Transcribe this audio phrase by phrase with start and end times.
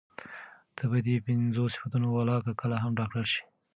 [0.75, 3.41] ته په دې پينځو صنفونو ولاکه کله هم ډاکټره شې.